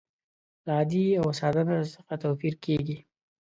له 0.65 0.71
عادي 0.77 1.05
او 1.21 1.27
ساده 1.39 1.61
نثر 1.67 1.83
څخه 1.95 2.13
توپیر 2.23 2.53
کیږي. 2.65 2.97